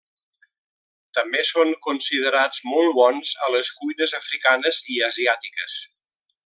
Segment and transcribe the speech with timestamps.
[1.17, 5.81] També són considerats molt bons a les cuines africanes i asiàtiques.